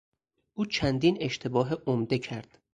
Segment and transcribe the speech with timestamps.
[0.53, 2.57] او چندین اشتباه عمده کرد.